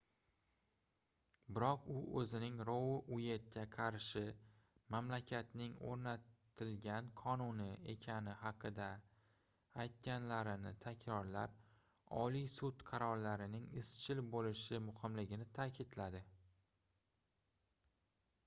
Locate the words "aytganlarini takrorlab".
9.85-11.55